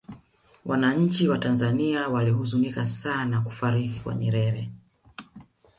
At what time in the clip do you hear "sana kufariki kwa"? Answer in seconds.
2.87-4.15